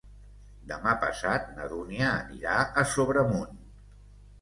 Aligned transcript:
Demà 0.71 0.95
passat 1.03 1.53
na 1.59 1.69
Dúnia 1.75 2.09
anirà 2.25 2.59
a 2.85 2.89
Sobremunt. 2.97 3.65